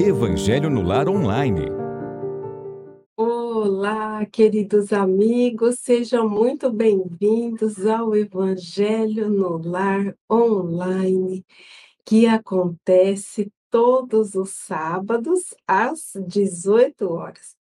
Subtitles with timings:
[0.00, 1.66] Evangelho no Lar Online.
[3.16, 11.46] Olá, queridos amigos, sejam muito bem-vindos ao Evangelho no Lar Online,
[12.04, 17.54] que acontece todos os sábados às 18 horas.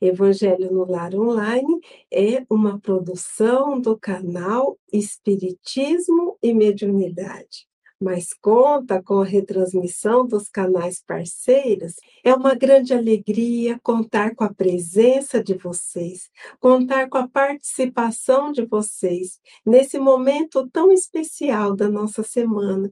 [0.00, 1.80] Evangelho no Lar Online
[2.10, 7.68] é uma produção do canal Espiritismo e Mediunidade
[8.00, 14.54] mas conta com a retransmissão dos canais parceiros, é uma grande alegria contar com a
[14.54, 22.22] presença de vocês, contar com a participação de vocês nesse momento tão especial da nossa
[22.22, 22.88] semana.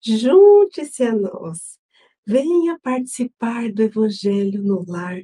[0.00, 1.78] Junte-se a nós,
[2.26, 5.22] venha participar do Evangelho no Lar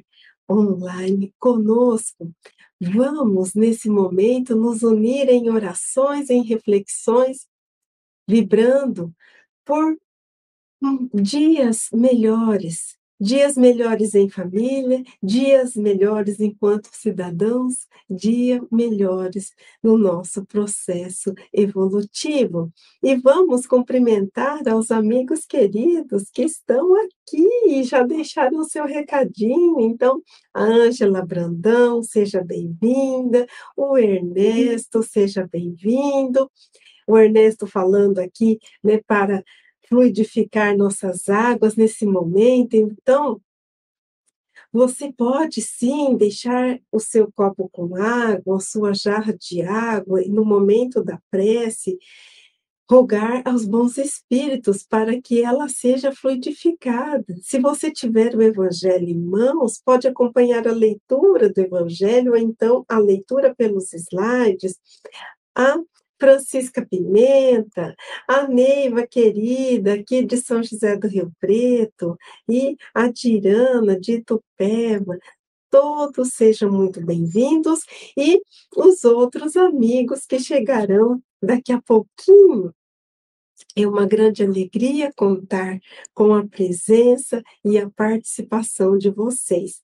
[0.49, 2.31] online conosco.
[2.79, 7.47] Vamos, nesse momento, nos unir em orações, em reflexões
[8.27, 9.13] vibrando
[9.63, 9.97] por
[11.13, 19.51] dias melhores, dias melhores em família, dias melhores enquanto cidadãos, dias melhores
[19.81, 22.71] no nosso processo evolutivo.
[23.01, 29.79] E vamos cumprimentar aos amigos queridos que estão aqui e já deixaram o seu recadinho.
[29.79, 30.21] Então,
[30.53, 36.49] a Ângela Brandão, seja bem-vinda, o Ernesto, seja bem-vindo
[37.07, 39.43] o Ernesto falando aqui, né, para
[39.87, 42.75] fluidificar nossas águas nesse momento.
[42.75, 43.39] Então,
[44.71, 50.29] você pode sim deixar o seu copo com água, a sua jarra de água, e
[50.29, 51.97] no momento da prece,
[52.89, 57.25] rogar aos bons espíritos para que ela seja fluidificada.
[57.41, 62.85] Se você tiver o evangelho em mãos, pode acompanhar a leitura do evangelho, ou então
[62.87, 64.77] a leitura pelos slides,
[65.55, 65.77] a
[66.19, 67.95] Francisca Pimenta,
[68.27, 72.17] a Neiva querida, aqui de São José do Rio Preto,
[72.49, 75.17] e a Tirana de Itupeva,
[75.69, 77.81] todos sejam muito bem-vindos,
[78.17, 78.41] e
[78.75, 82.73] os outros amigos que chegarão daqui a pouquinho.
[83.75, 85.79] É uma grande alegria contar
[86.13, 89.81] com a presença e a participação de vocês.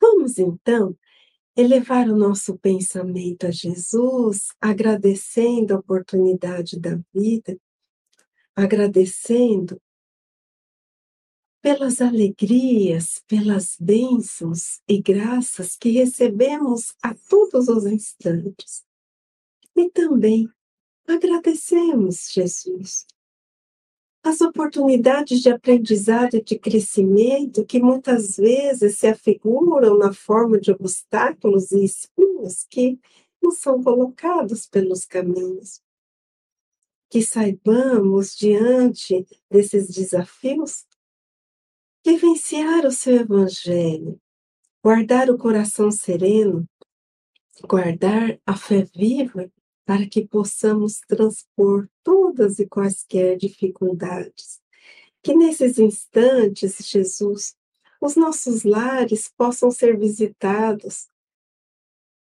[0.00, 0.96] Vamos então
[1.56, 7.58] elevar o nosso pensamento a Jesus, agradecendo a oportunidade da vida,
[8.54, 9.80] agradecendo
[11.62, 18.84] pelas alegrias, pelas bênçãos e graças que recebemos a todos os instantes.
[19.74, 20.48] E também
[21.08, 23.06] agradecemos, Jesus,
[24.26, 30.72] as oportunidades de aprendizado e de crescimento que muitas vezes se afiguram na forma de
[30.72, 32.98] obstáculos e espinhos que
[33.40, 35.80] nos são colocados pelos caminhos.
[37.08, 40.84] Que saibamos, diante desses desafios,
[42.04, 44.20] vivenciar o seu Evangelho,
[44.82, 46.68] guardar o coração sereno,
[47.62, 49.48] guardar a fé viva
[49.86, 54.60] para que possamos transpor todas e quaisquer dificuldades.
[55.22, 57.54] Que nesses instantes, Jesus,
[58.00, 61.08] os nossos lares possam ser visitados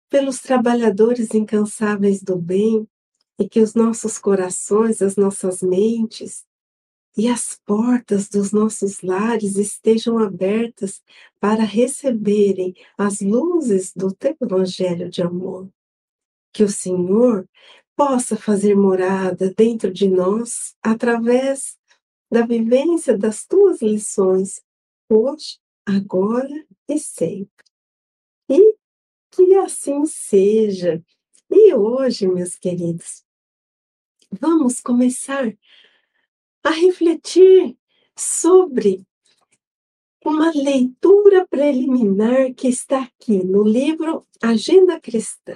[0.08, 2.88] pelos trabalhadores incansáveis do bem
[3.40, 6.46] e que os nossos corações, as nossas mentes
[7.18, 11.02] e as portas dos nossos lares estejam abertas
[11.40, 15.70] para receberem as luzes do teu evangelho de amor
[16.58, 17.48] que o Senhor
[17.96, 21.78] possa fazer morada dentro de nós através
[22.32, 24.64] da vivência das tuas lições,
[25.08, 27.64] hoje, agora e sempre.
[28.50, 28.76] E
[29.30, 31.00] que assim seja.
[31.48, 33.24] E hoje, meus queridos,
[34.32, 35.56] vamos começar
[36.64, 37.78] a refletir
[38.18, 39.06] sobre
[40.26, 45.54] uma leitura preliminar que está aqui no livro Agenda Cristã.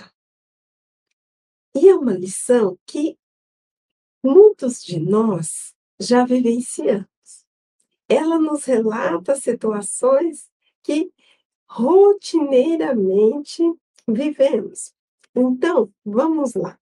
[1.73, 3.17] E é uma lição que
[4.23, 7.07] muitos de nós já vivenciamos.
[8.07, 10.49] Ela nos relata situações
[10.83, 11.11] que
[11.69, 13.63] rotineiramente
[14.07, 14.93] vivemos.
[15.33, 16.77] Então, vamos lá.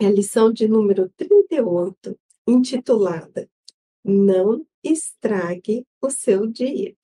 [0.00, 3.50] É a lição de número 38, intitulada
[4.02, 6.96] Não estrague o seu dia.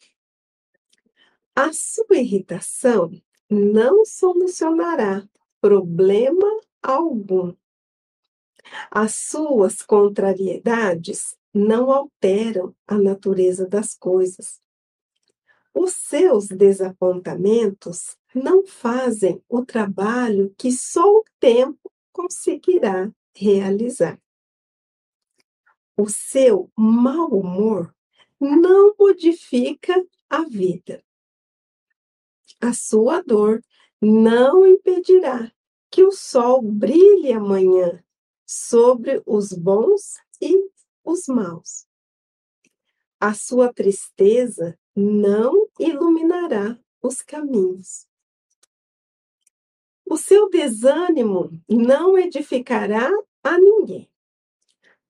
[1.54, 3.10] A sua irritação
[3.50, 5.28] não solucionará
[5.64, 7.56] problema algum.
[8.90, 14.60] As suas contrariedades não alteram a natureza das coisas.
[15.72, 24.20] Os seus desapontamentos não fazem o trabalho que só o tempo conseguirá realizar.
[25.96, 27.90] O seu mau humor
[28.38, 29.94] não modifica
[30.28, 31.02] a vida.
[32.60, 33.62] A sua dor
[34.04, 35.50] não impedirá
[35.90, 38.02] que o sol brilhe amanhã
[38.46, 40.70] sobre os bons e
[41.04, 41.86] os maus.
[43.18, 48.06] A sua tristeza não iluminará os caminhos.
[50.04, 53.10] O seu desânimo não edificará
[53.42, 54.08] a ninguém.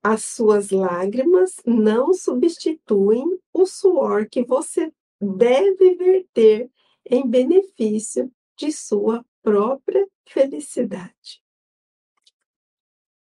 [0.02, 6.70] As suas lágrimas não substituem o suor que você deve verter
[7.10, 11.42] em benefício de sua própria felicidade.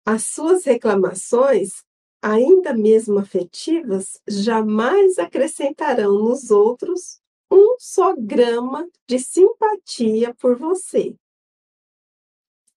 [0.05, 1.83] As suas reclamações,
[2.21, 7.21] ainda mesmo afetivas, jamais acrescentarão nos outros
[7.51, 11.15] um só grama de simpatia por você.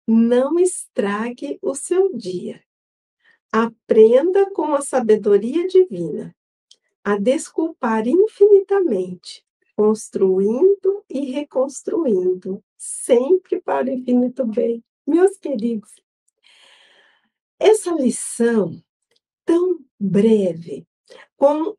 [0.07, 2.63] Não estrague o seu dia.
[3.53, 6.35] Aprenda com a sabedoria divina
[7.03, 9.45] a desculpar infinitamente,
[9.75, 14.83] construindo e reconstruindo, sempre para o infinito bem.
[15.07, 15.91] Meus queridos,
[17.59, 18.83] essa lição
[19.45, 20.87] tão breve,
[21.37, 21.77] com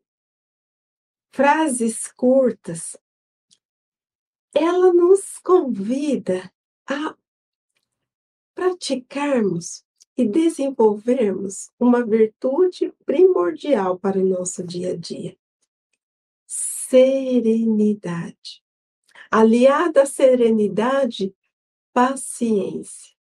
[1.32, 2.96] frases curtas,
[4.54, 6.52] ela nos convida
[6.86, 7.16] a
[8.54, 9.82] praticarmos
[10.16, 15.36] e desenvolvermos uma virtude primordial para o nosso dia a dia:
[16.46, 18.61] serenidade.
[19.34, 21.34] Aliada à serenidade,
[21.90, 23.14] paciência.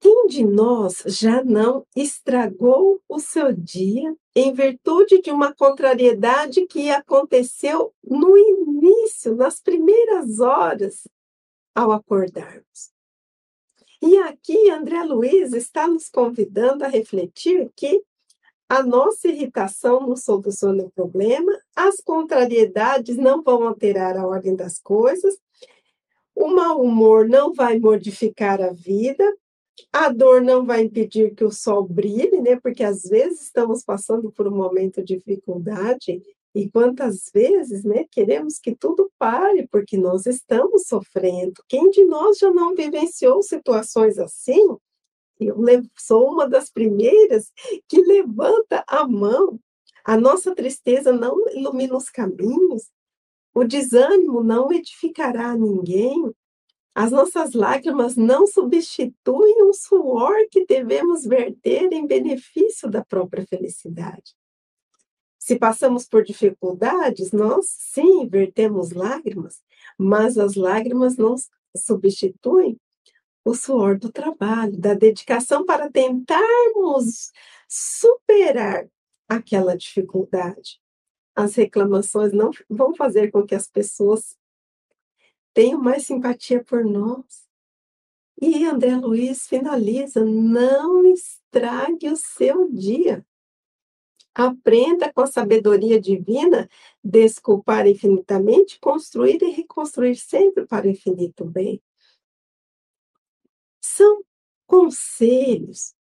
[0.00, 6.90] Quem de nós já não estragou o seu dia em virtude de uma contrariedade que
[6.90, 11.06] aconteceu no início, nas primeiras horas,
[11.72, 12.90] ao acordarmos?
[14.02, 18.02] E aqui André Luiz está nos convidando a refletir que
[18.70, 24.78] a nossa irritação não soluciona o problema, as contrariedades não vão alterar a ordem das
[24.78, 25.36] coisas,
[26.36, 29.24] o mau humor não vai modificar a vida,
[29.92, 32.60] a dor não vai impedir que o sol brilhe, né?
[32.62, 36.22] Porque às vezes estamos passando por um momento de dificuldade
[36.54, 41.60] e quantas vezes, né, queremos que tudo pare porque nós estamos sofrendo.
[41.68, 44.76] Quem de nós já não vivenciou situações assim?
[45.40, 45.56] Eu
[45.98, 47.52] sou uma das primeiras
[47.88, 49.58] que levanta a mão.
[50.04, 52.90] A nossa tristeza não ilumina os caminhos,
[53.54, 56.32] o desânimo não edificará ninguém,
[56.94, 64.34] as nossas lágrimas não substituem o suor que devemos verter em benefício da própria felicidade.
[65.38, 69.62] Se passamos por dificuldades, nós sim vertemos lágrimas,
[69.98, 71.36] mas as lágrimas não
[71.76, 72.78] substituem
[73.44, 77.32] o suor do trabalho, da dedicação para tentarmos
[77.68, 78.88] superar
[79.28, 80.80] aquela dificuldade.
[81.34, 84.36] As reclamações não vão fazer com que as pessoas
[85.54, 87.48] tenham mais simpatia por nós.
[88.40, 93.24] E André Luiz finaliza: não estrague o seu dia.
[94.34, 96.68] Aprenda com a sabedoria divina,
[97.02, 101.82] desculpar infinitamente, construir e reconstruir sempre para o infinito bem.
[104.00, 104.24] São
[104.66, 105.94] conselhos,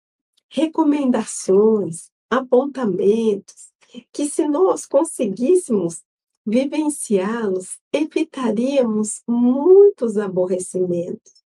[0.51, 3.73] recomendações, apontamentos
[4.13, 6.05] que, se nós conseguíssemos
[6.45, 11.43] vivenciá-los, evitaríamos muitos aborrecimentos.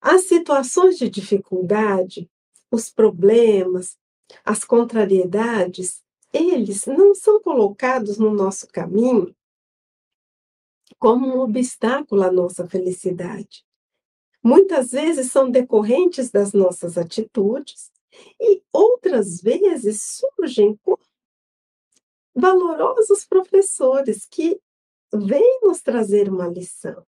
[0.00, 2.30] As situações de dificuldade,
[2.70, 3.98] os problemas,
[4.44, 6.00] as contrariedades,
[6.32, 9.34] eles não são colocados no nosso caminho
[10.96, 13.66] como um obstáculo à nossa felicidade.
[14.48, 17.92] Muitas vezes são decorrentes das nossas atitudes
[18.40, 20.80] e outras vezes surgem
[22.34, 24.58] valorosos professores que
[25.12, 27.06] vêm nos trazer uma lição.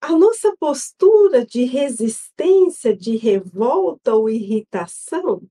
[0.00, 5.42] A nossa postura de resistência, de revolta ou irritação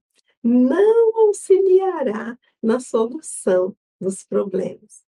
[0.42, 5.04] não auxiliará na solução dos problemas.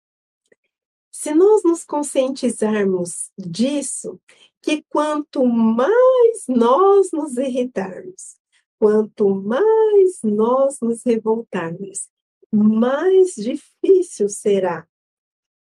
[1.22, 4.20] Se nós nos conscientizarmos disso,
[4.60, 8.40] que quanto mais nós nos irritarmos,
[8.80, 12.10] quanto mais nós nos revoltarmos,
[12.52, 14.88] mais difícil será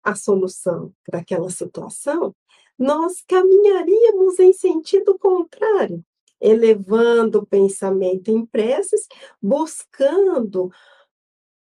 [0.02, 2.34] a solução daquela situação,
[2.78, 6.02] nós caminharíamos em sentido contrário,
[6.40, 9.06] elevando o pensamento em preces,
[9.42, 10.72] buscando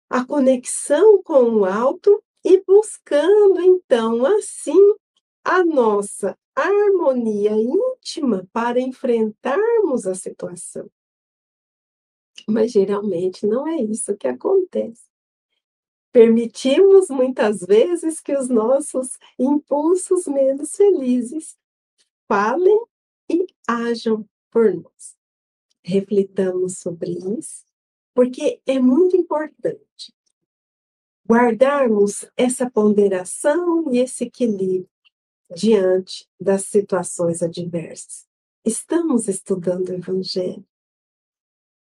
[0.08, 4.78] a conexão com o alto e buscando, então, assim,
[5.42, 10.90] a nossa harmonia íntima para enfrentarmos a situação.
[12.46, 15.04] Mas geralmente não é isso que acontece.
[16.12, 21.56] Permitimos muitas vezes que os nossos impulsos menos felizes
[22.28, 22.78] falem
[23.28, 25.16] e ajam por nós.
[25.82, 27.64] Reflitamos sobre isso,
[28.14, 30.14] porque é muito importante
[31.26, 34.88] guardarmos essa ponderação e esse equilíbrio
[35.54, 38.26] diante das situações adversas.
[38.64, 40.64] Estamos estudando o Evangelho,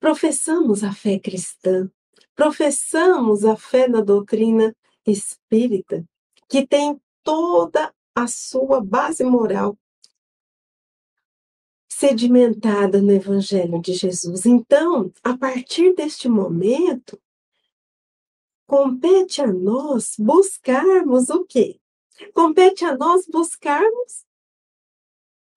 [0.00, 1.90] professamos a fé cristã,
[2.34, 4.74] professamos a fé na doutrina
[5.06, 6.04] espírita,
[6.48, 9.76] que tem toda a sua base moral
[11.88, 14.46] sedimentada no Evangelho de Jesus.
[14.46, 17.20] Então, a partir deste momento,
[18.66, 21.80] compete a nós buscarmos o quê?
[22.32, 24.24] Compete a nós buscarmos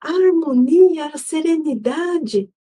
[0.02, 2.52] a harmonia, a serenidade,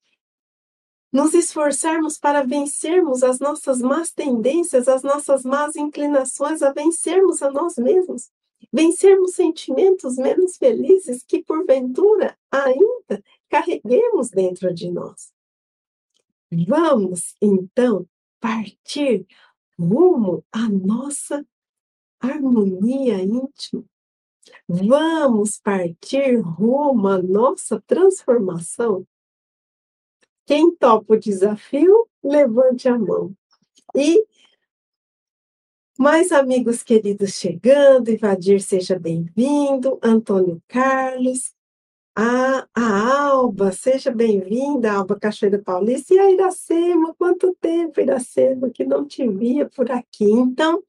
[1.12, 7.50] nos esforçarmos para vencermos as nossas más tendências, as nossas más inclinações, a vencermos a
[7.50, 8.30] nós mesmos,
[8.72, 15.32] vencermos sentimentos menos felizes que, porventura, ainda carreguemos dentro de nós.
[16.50, 18.06] Vamos, então,
[18.40, 19.26] partir
[19.78, 21.44] rumo à nossa
[22.20, 23.84] harmonia íntima.
[24.68, 29.06] Vamos partir rumo à nossa transformação.
[30.44, 33.34] Quem topa o desafio, levante a mão.
[33.94, 34.24] E
[35.98, 41.55] mais amigos queridos chegando, Invadir, seja bem-vindo, Antônio Carlos,
[42.18, 48.86] a, a Alba, seja bem-vinda, Alba Cachoeira Paulista, e a Iracema, quanto tempo, Iracema, que
[48.86, 50.24] não te via por aqui.
[50.24, 50.82] Então,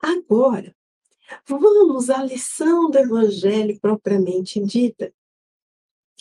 [0.00, 0.74] agora,
[1.46, 5.14] vamos à lição do Evangelho propriamente dita.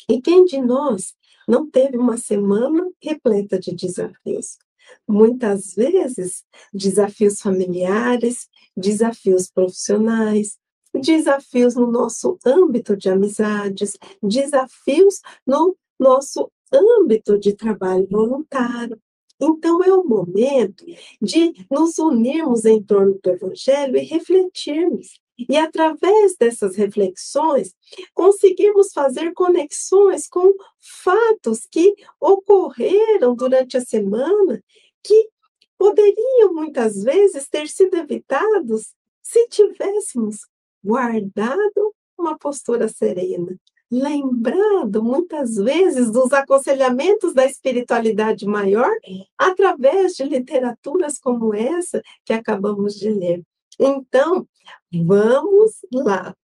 [0.07, 1.15] E quem de nós
[1.47, 4.59] não teve uma semana repleta de desafios?
[5.07, 10.59] Muitas vezes, desafios familiares, desafios profissionais,
[10.93, 18.99] desafios no nosso âmbito de amizades, desafios no nosso âmbito de trabalho voluntário.
[19.41, 20.85] Então, é o momento
[21.21, 25.19] de nos unirmos em torno do Evangelho e refletirmos.
[25.49, 27.73] E através dessas reflexões,
[28.13, 34.63] conseguirmos fazer conexões com fatos que ocorreram durante a semana
[35.01, 35.29] que
[35.77, 40.41] poderiam muitas vezes ter sido evitados se tivéssemos
[40.83, 43.55] guardado uma postura serena,
[43.91, 48.91] lembrando muitas vezes dos aconselhamentos da espiritualidade maior
[49.37, 53.43] através de literaturas como essa que acabamos de ler.
[53.79, 54.47] Então,
[54.91, 56.35] vamos lá.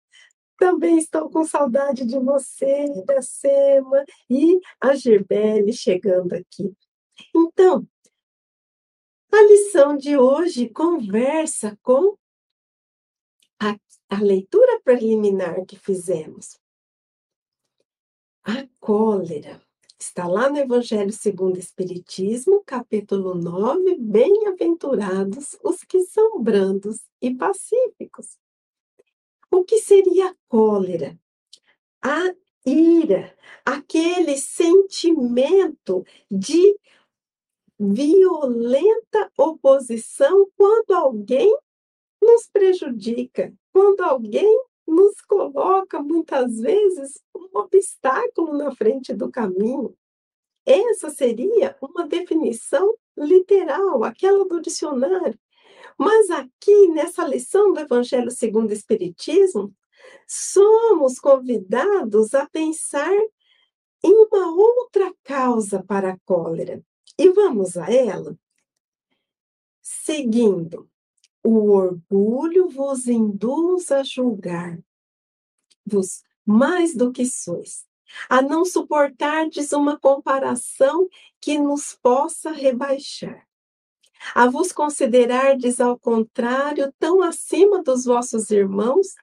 [0.59, 6.75] Também estou com saudade de você, da Sema e a Girbele chegando aqui.
[7.35, 7.87] Então,
[9.33, 12.17] a lição de hoje conversa com
[14.09, 16.59] a leitura preliminar que fizemos.
[18.43, 19.61] A cólera
[19.99, 27.35] está lá no Evangelho segundo o Espiritismo, capítulo 9, bem-aventurados os que são brandos e
[27.35, 28.39] pacíficos.
[29.51, 31.19] O que seria a cólera?
[32.01, 32.35] A
[32.65, 36.79] ira, aquele sentimento de
[37.79, 41.57] violenta oposição quando alguém
[42.21, 49.97] nos prejudica, quando alguém nos coloca muitas vezes um obstáculo na frente do caminho.
[50.67, 55.39] Essa seria uma definição literal, aquela do dicionário.
[55.97, 59.73] Mas aqui, nessa lição do Evangelho segundo o Espiritismo,
[60.27, 63.15] somos convidados a pensar
[64.03, 66.83] em uma outra causa para a cólera.
[67.17, 68.37] E vamos a ela?
[69.81, 70.91] Seguindo
[71.45, 74.83] o orgulho vos induz a julgar-vos
[76.45, 77.87] mais do que sois,
[78.29, 81.09] a não suportardes uma comparação
[81.41, 83.47] que nos possa rebaixar,
[84.35, 89.15] a vos considerardes, ao contrário, tão acima dos vossos irmãos,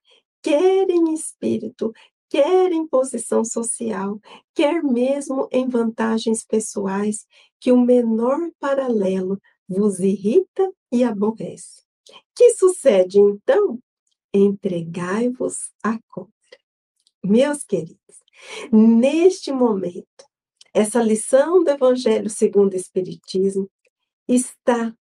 [0.42, 1.94] quer em espírito,
[2.30, 4.20] quer em posição social,
[4.54, 7.26] quer mesmo em vantagens pessoais,
[7.60, 11.85] que o menor paralelo vos irrita e aborrece.
[12.36, 13.80] Que sucede então?
[14.34, 16.32] Entregai-vos à cólera.
[17.24, 18.20] Meus queridos,
[18.72, 20.26] neste momento,
[20.74, 23.72] essa lição do Evangelho segundo o Espiritismo
[24.28, 24.96] está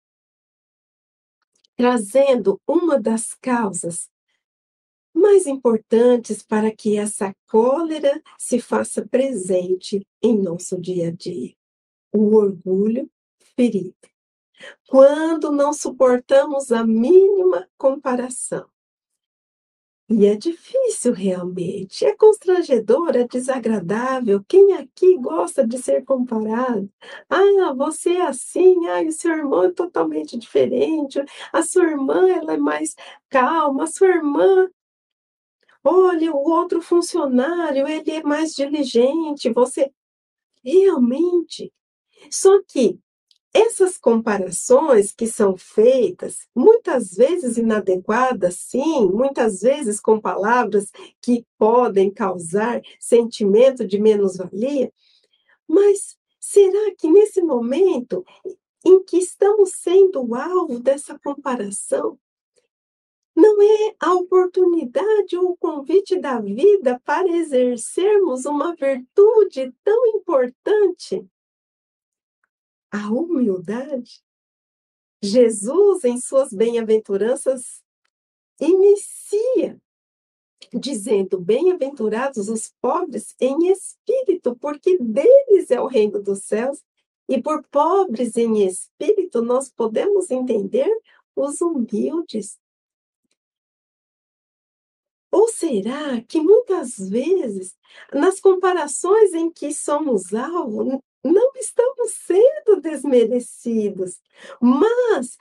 [1.76, 4.08] trazendo uma das causas
[5.12, 11.54] mais importantes para que essa cólera se faça presente em nosso dia a dia.
[12.12, 13.10] O orgulho
[13.56, 13.96] ferido,
[14.88, 18.68] quando não suportamos a mínima comparação.
[20.08, 24.44] E é difícil realmente, é constrangedor, é desagradável.
[24.46, 26.90] Quem aqui gosta de ser comparado?
[27.28, 32.52] Ah, você é assim, ah, o seu irmão é totalmente diferente, a sua irmã ela
[32.52, 32.94] é mais
[33.30, 34.68] calma, a sua irmã.
[35.82, 39.90] Olha, o outro funcionário, ele é mais diligente, você
[40.62, 41.72] realmente.
[42.30, 42.98] Só que
[43.54, 50.90] essas comparações que são feitas, muitas vezes inadequadas, sim, muitas vezes com palavras
[51.22, 54.92] que podem causar sentimento de menos-valia,
[55.68, 58.24] mas será que nesse momento
[58.84, 62.18] em que estamos sendo alvo dessa comparação,
[63.36, 71.26] não é a oportunidade ou o convite da vida para exercermos uma virtude tão importante
[72.94, 74.22] a humildade.
[75.20, 77.82] Jesus, em suas bem-aventuranças,
[78.60, 79.82] inicia
[80.72, 86.80] dizendo: Bem-aventurados os pobres em espírito, porque deles é o reino dos céus.
[87.28, 90.88] E por pobres em espírito, nós podemos entender
[91.34, 92.60] os humildes.
[95.32, 97.74] Ou será que muitas vezes,
[98.12, 104.20] nas comparações em que somos alvo, não estamos sendo desmerecidos,
[104.60, 105.38] mas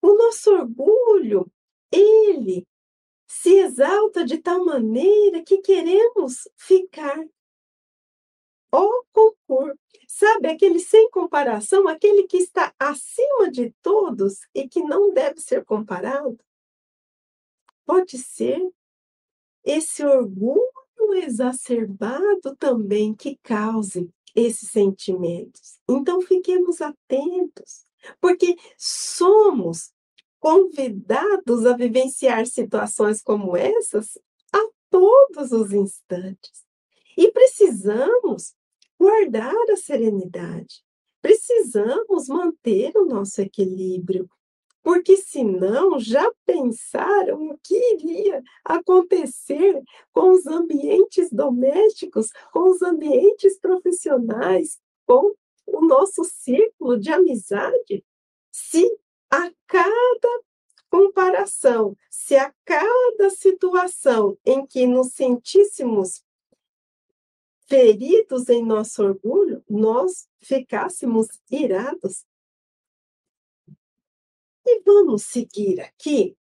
[0.00, 1.50] o nosso orgulho,
[1.92, 2.66] ele
[3.28, 7.22] se exalta de tal maneira que queremos ficar
[8.72, 9.78] ao concurso.
[10.08, 15.64] Sabe, aquele sem comparação, aquele que está acima de todos e que não deve ser
[15.64, 16.38] comparado?
[17.84, 18.60] Pode ser
[19.64, 20.60] esse orgulho
[21.14, 25.78] exacerbado também que cause esses sentimentos.
[25.88, 27.84] Então, fiquemos atentos,
[28.20, 29.92] porque somos
[30.38, 34.18] convidados a vivenciar situações como essas
[34.52, 36.64] a todos os instantes.
[37.16, 38.54] E precisamos
[38.98, 40.82] guardar a serenidade,
[41.20, 44.28] precisamos manter o nosso equilíbrio,
[44.82, 53.58] porque senão já pensaram o que iria acontecer com os ambientes domésticos, com os ambientes
[53.58, 55.34] profissionais, com
[55.66, 58.04] o nosso círculo de amizade,
[58.50, 58.90] se
[59.30, 60.42] a cada
[60.90, 66.24] comparação, se a cada situação em que nos sentíssemos
[67.66, 72.24] feridos em nosso orgulho, nós ficássemos irados,
[74.70, 76.36] e vamos seguir aqui.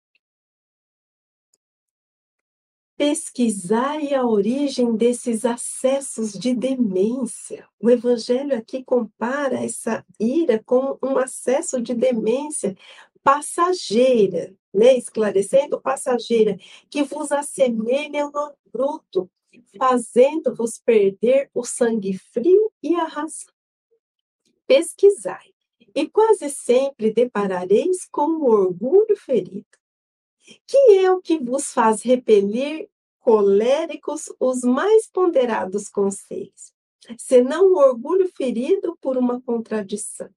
[2.97, 7.69] Pesquisai a origem desses acessos de demência.
[7.79, 12.77] O Evangelho aqui compara essa ira com um acesso de demência
[13.23, 14.97] passageira, né?
[14.97, 16.59] esclarecendo passageira,
[16.91, 19.31] que vos assemelha ao bruto,
[19.79, 23.55] fazendo-vos perder o sangue frio e a razão.
[24.67, 25.55] Pesquisai
[25.99, 29.67] e quase sempre deparareis com o orgulho ferido,
[30.65, 36.73] que é o que vos faz repelir coléricos os mais ponderados conselhos,
[37.19, 40.31] senão o orgulho ferido por uma contradição.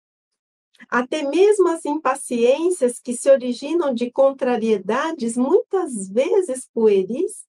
[0.90, 7.46] Até mesmo as impaciências que se originam de contrariedades, muitas vezes pueris,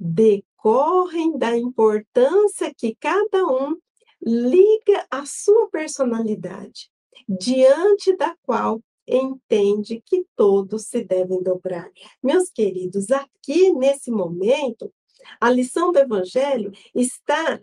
[0.00, 3.78] decorrem da importância que cada um
[4.20, 6.90] liga à sua personalidade
[7.28, 11.90] diante da qual entende que todos se devem dobrar.
[12.22, 14.92] Meus queridos, aqui nesse momento,
[15.40, 17.60] a lição do Evangelho está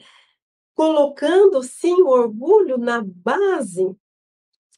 [0.74, 3.96] colocando sim o orgulho na base,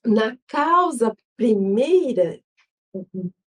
[0.04, 2.40] na causa primeira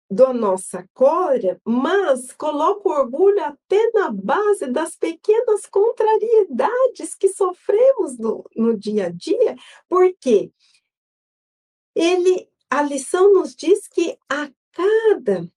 [0.09, 8.17] da nossa cólera, mas coloca o orgulho até na base das pequenas contrariedades que sofremos
[8.19, 9.55] no, no dia a dia,
[9.89, 10.51] porque
[11.95, 15.49] ele, a lição nos diz que a cada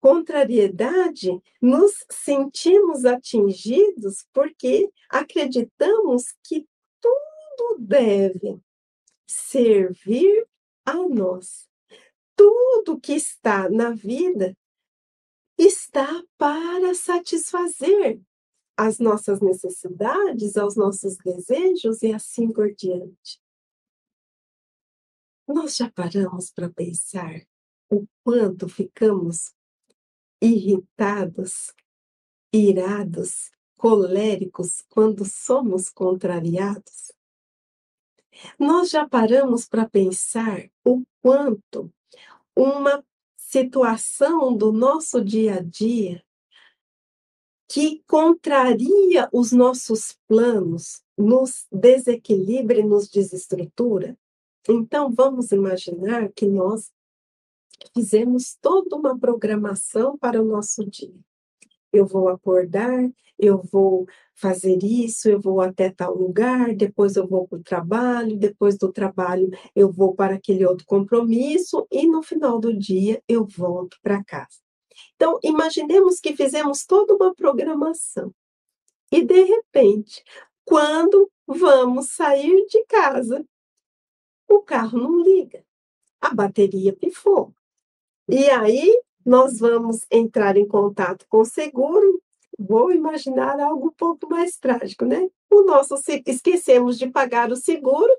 [0.00, 6.66] contrariedade nos sentimos atingidos porque acreditamos que
[7.00, 8.60] tudo deve
[9.26, 10.46] servir
[10.84, 11.68] a nós.
[12.36, 14.56] Tudo que está na vida
[15.58, 18.20] está para satisfazer
[18.76, 23.40] as nossas necessidades, aos nossos desejos e assim por diante.
[25.48, 27.40] Nós já paramos para pensar
[27.90, 29.54] o quanto ficamos
[30.42, 31.72] irritados,
[32.52, 37.12] irados, coléricos quando somos contrariados?
[38.58, 41.90] Nós já paramos para pensar o quanto
[42.54, 43.02] uma
[43.36, 46.22] situação do nosso dia a dia
[47.66, 54.14] que contraria os nossos planos, nos desequilibra e nos desestrutura.
[54.68, 56.92] Então, vamos imaginar que nós
[57.94, 61.14] fizemos toda uma programação para o nosso dia.
[61.90, 67.48] Eu vou acordar, eu vou fazer isso, eu vou até tal lugar, depois eu vou
[67.48, 72.58] para o trabalho, depois do trabalho eu vou para aquele outro compromisso e no final
[72.58, 74.58] do dia eu volto para casa.
[75.14, 78.34] Então, imaginemos que fizemos toda uma programação
[79.10, 80.22] e de repente,
[80.64, 83.44] quando vamos sair de casa,
[84.48, 85.64] o carro não liga,
[86.20, 87.54] a bateria pifou.
[88.28, 92.22] E aí nós vamos entrar em contato com o seguro.
[92.58, 95.28] Vou imaginar algo um pouco mais trágico, né?
[95.50, 95.94] O nosso
[96.26, 98.12] esquecemos de pagar o seguro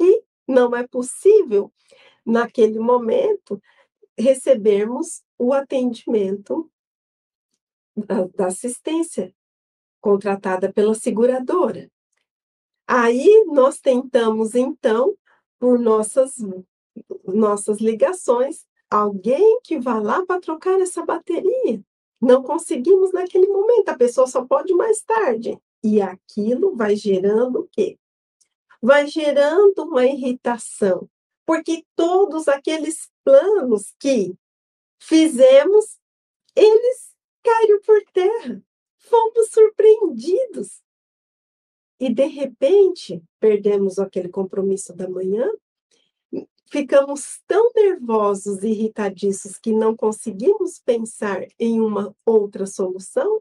[0.00, 1.72] e não é possível
[2.24, 3.60] naquele momento
[4.18, 6.70] recebermos o atendimento
[7.96, 9.34] da, da assistência
[10.00, 11.90] contratada pela seguradora.
[12.86, 15.16] Aí nós tentamos então
[15.62, 16.34] por nossas
[17.24, 21.80] nossas ligações alguém que vá lá para trocar essa bateria.
[22.20, 25.56] Não conseguimos naquele momento, a pessoa só pode mais tarde.
[25.80, 27.96] E aquilo vai gerando o quê?
[28.82, 31.08] Vai gerando uma irritação,
[31.46, 34.34] porque todos aqueles planos que
[34.98, 35.96] fizemos,
[36.56, 38.60] eles caíram por terra.
[38.98, 40.82] Fomos surpreendidos.
[42.02, 45.48] E de repente, perdemos aquele compromisso da manhã,
[46.68, 53.40] ficamos tão nervosos e irritadiços que não conseguimos pensar em uma outra solução.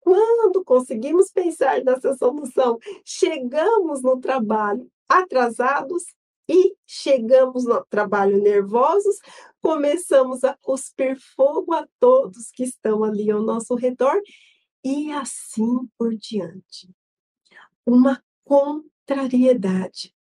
[0.00, 6.04] Quando conseguimos pensar nessa solução, chegamos no trabalho atrasados
[6.48, 9.18] e chegamos no trabalho nervosos,
[9.60, 14.18] começamos a cuspir fogo a todos que estão ali ao nosso redor
[14.82, 16.88] e assim por diante.
[17.90, 20.14] Uma contrariedade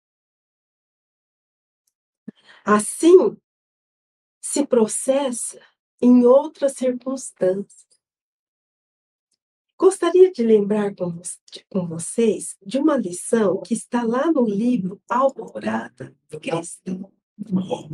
[2.64, 3.36] Assim,
[4.40, 5.60] se processa
[6.00, 7.84] em outras circunstâncias.
[9.78, 11.20] Gostaria de lembrar com,
[11.68, 17.12] com vocês de uma lição que está lá no livro Alvorada Cristão.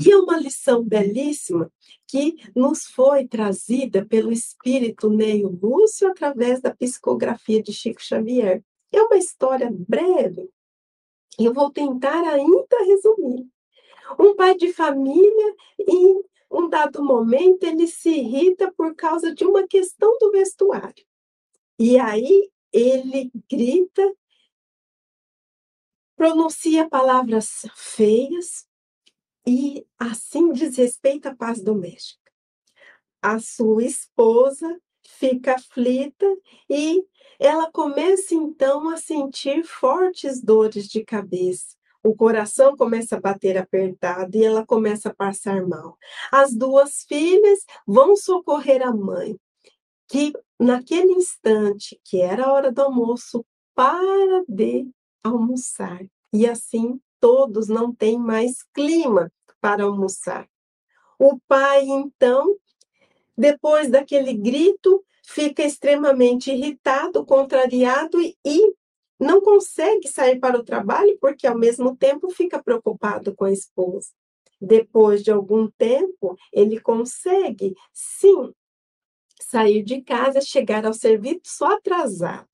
[0.04, 1.72] E é uma lição belíssima
[2.06, 8.62] que nos foi trazida pelo espírito Neio Lúcio através da psicografia de Chico Xavier.
[8.92, 10.50] É uma história breve.
[11.38, 13.48] Eu vou tentar ainda resumir.
[14.18, 19.66] Um pai de família, em um dado momento, ele se irrita por causa de uma
[19.66, 21.07] questão do vestuário.
[21.79, 24.14] E aí ele grita,
[26.16, 28.68] pronuncia palavras feias
[29.46, 32.31] e assim desrespeita a paz doméstica.
[33.22, 34.81] A sua esposa
[35.18, 36.27] fica aflita
[36.68, 37.05] e
[37.38, 44.37] ela começa então a sentir fortes dores de cabeça o coração começa a bater apertado
[44.37, 45.99] e ela começa a passar mal.
[46.33, 49.38] As duas filhas vão socorrer a mãe,
[50.09, 53.44] que naquele instante, que era a hora do almoço,
[53.75, 54.88] para de
[55.23, 56.01] almoçar.
[56.33, 60.49] E assim todos não têm mais clima para almoçar.
[61.18, 62.57] O pai, então,
[63.40, 68.74] depois daquele grito, fica extremamente irritado, contrariado e
[69.18, 74.11] não consegue sair para o trabalho porque, ao mesmo tempo, fica preocupado com a esposa.
[74.61, 78.53] Depois de algum tempo, ele consegue, sim,
[79.40, 82.46] sair de casa, chegar ao serviço só atrasado.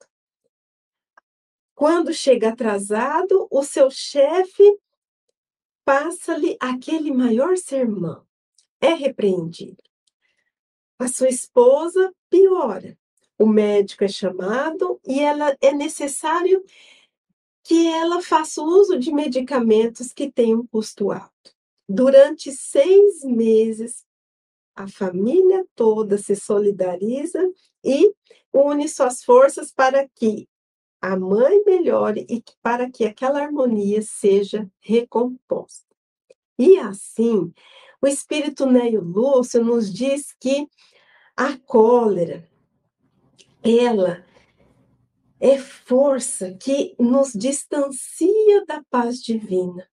[1.75, 4.79] Quando chega atrasado, o seu chefe
[5.85, 8.25] passa-lhe aquele maior sermão.
[8.81, 9.86] É repreendido.
[10.99, 12.97] A sua esposa piora
[13.39, 16.65] o médico é chamado e ela é necessário
[17.63, 21.55] que ela faça uso de medicamentos que têm um custo alto.
[21.89, 24.05] Durante seis meses,
[24.75, 27.41] a família toda se solidariza
[27.85, 28.13] e
[28.53, 30.49] une suas forças para que
[31.01, 35.85] a mãe melhore e para que aquela harmonia seja recomposta.
[36.59, 37.53] E assim,
[38.01, 40.69] o espírito Neio Lúcio nos diz que
[41.37, 42.49] a cólera,
[43.63, 44.25] ela
[45.39, 49.87] é força que nos distancia da paz divina.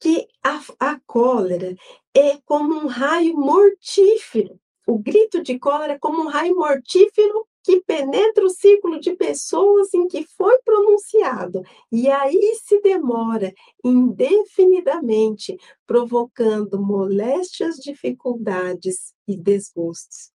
[0.00, 1.76] Que a, a cólera
[2.14, 4.60] é como um raio mortífero.
[4.86, 9.92] O grito de cólera é como um raio mortífero que penetra o círculo de pessoas
[9.92, 13.52] em que foi pronunciado, e aí se demora
[13.84, 20.30] indefinidamente, provocando moléstias, dificuldades e desgostos.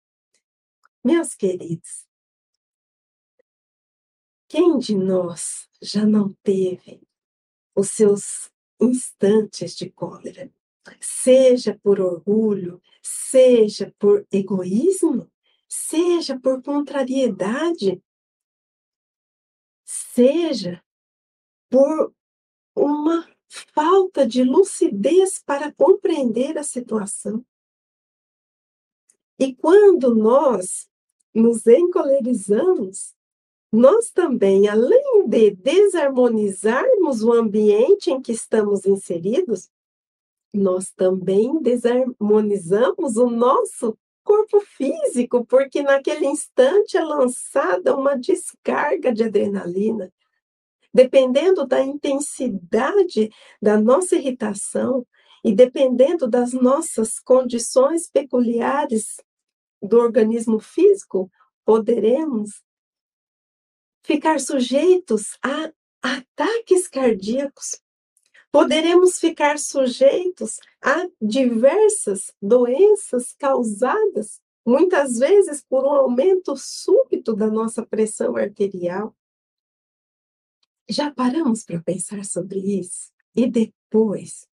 [1.04, 2.04] Meus queridos,
[4.48, 7.00] quem de nós já não teve
[7.76, 10.52] os seus instantes de cólera?
[11.00, 15.30] Seja por orgulho, seja por egoísmo,
[15.70, 18.02] seja por contrariedade,
[19.84, 20.84] seja
[21.70, 22.12] por
[22.74, 23.28] uma
[23.72, 27.44] falta de lucidez para compreender a situação.
[29.38, 30.88] E quando nós
[31.32, 33.14] nos encolerizamos,
[33.72, 39.70] nós também, além de desarmonizarmos o ambiente em que estamos inseridos,
[40.52, 43.96] nós também desarmonizamos o nosso
[44.30, 50.08] corpo físico, porque naquele instante é lançada uma descarga de adrenalina.
[50.94, 53.28] Dependendo da intensidade
[53.60, 55.04] da nossa irritação
[55.44, 59.16] e dependendo das nossas condições peculiares
[59.82, 61.28] do organismo físico,
[61.64, 62.62] poderemos
[64.04, 67.80] ficar sujeitos a ataques cardíacos.
[68.52, 77.86] Poderemos ficar sujeitos a diversas doenças causadas, muitas vezes, por um aumento súbito da nossa
[77.86, 79.14] pressão arterial.
[80.88, 83.12] Já paramos para pensar sobre isso?
[83.36, 84.48] E depois,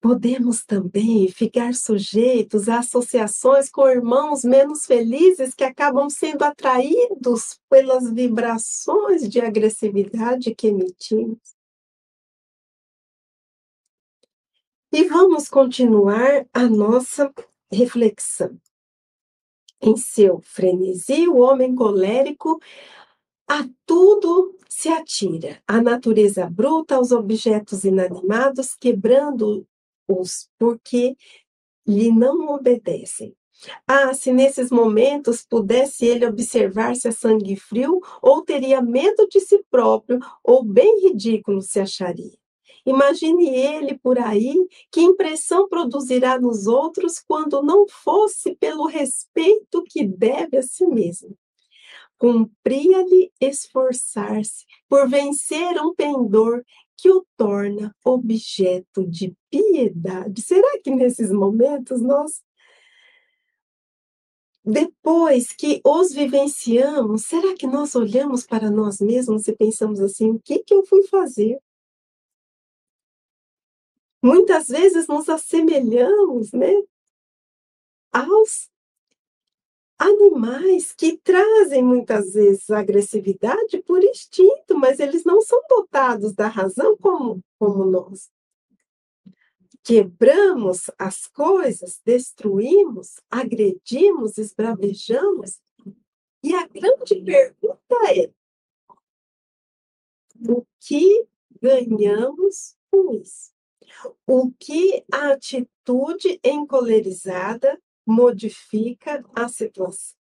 [0.00, 8.08] Podemos também ficar sujeitos a associações com irmãos menos felizes que acabam sendo atraídos pelas
[8.12, 11.57] vibrações de agressividade que emitimos.
[14.90, 17.30] E vamos continuar a nossa
[17.70, 18.58] reflexão.
[19.82, 22.58] Em seu frenesi, o homem colérico
[23.46, 29.66] a tudo se atira, a natureza bruta, aos objetos inanimados, quebrando
[30.08, 31.16] os porque
[31.86, 33.36] lhe não obedecem.
[33.86, 39.62] Ah, se nesses momentos pudesse ele observar-se a sangue frio, ou teria medo de si
[39.70, 42.38] próprio, ou bem ridículo se acharia.
[42.88, 44.54] Imagine ele por aí,
[44.90, 51.36] que impressão produzirá nos outros quando não fosse pelo respeito que deve a si mesmo.
[52.16, 56.64] Cumpria-lhe esforçar-se por vencer um pendor
[56.96, 60.40] que o torna objeto de piedade.
[60.40, 62.42] Será que nesses momentos nós,
[64.64, 70.40] depois que os vivenciamos, será que nós olhamos para nós mesmos e pensamos assim: o
[70.40, 71.58] que, que eu fui fazer?
[74.22, 76.72] Muitas vezes nos assemelhamos, né?
[78.12, 78.68] Aos
[79.98, 86.96] animais que trazem muitas vezes agressividade por instinto, mas eles não são dotados da razão
[86.96, 88.30] como, como nós.
[89.82, 95.60] Quebramos as coisas, destruímos, agredimos, esbravejamos.
[96.42, 98.30] E a grande pergunta é:
[100.48, 101.26] o que
[101.60, 103.57] ganhamos com isso?
[104.26, 110.16] O que a atitude encolerizada modifica a situação.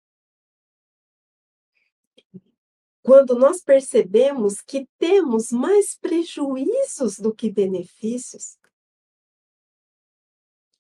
[3.01, 8.59] Quando nós percebemos que temos mais prejuízos do que benefícios,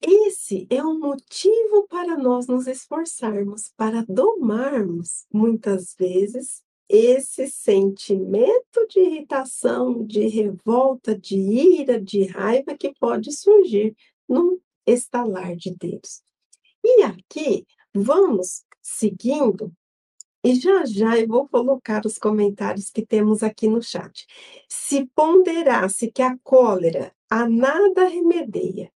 [0.03, 9.01] esse é um motivo para nós nos esforçarmos, para domarmos, muitas vezes, esse sentimento de
[9.01, 13.97] irritação, de revolta, de ira, de raiva que pode surgir
[14.29, 16.23] num estalar de dedos.
[16.85, 19.73] E aqui, vamos seguindo,
[20.45, 24.25] e já já eu vou colocar os comentários que temos aqui no chat.
[24.69, 28.93] Se ponderasse que a cólera a nada remedeia,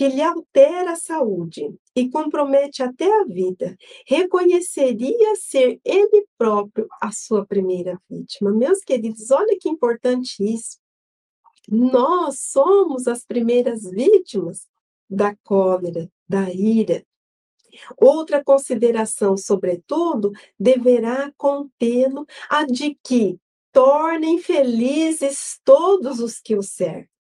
[0.00, 7.12] que lhe altera a saúde e compromete até a vida, reconheceria ser ele próprio a
[7.12, 8.50] sua primeira vítima.
[8.50, 10.78] Meus queridos, olha que importante isso.
[11.68, 14.66] Nós somos as primeiras vítimas
[15.06, 17.04] da cólera, da ira,
[17.98, 23.38] Outra consideração, sobretudo, deverá contê-lo a de que
[23.70, 27.19] tornem felizes todos os que o servem.